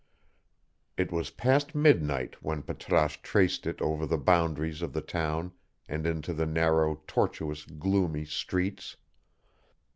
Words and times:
It 0.97 1.11
was 1.11 1.29
past 1.29 1.75
midnight 1.75 2.41
when 2.41 2.63
Patrasche 2.63 3.21
traced 3.21 3.67
it 3.67 3.79
over 3.83 4.07
the 4.07 4.17
boundaries 4.17 4.81
of 4.81 4.93
the 4.93 5.01
town 5.01 5.51
and 5.87 6.07
into 6.07 6.33
the 6.33 6.47
narrow, 6.47 7.03
tortuous, 7.05 7.65
gloomy 7.65 8.25
streets. 8.25 8.97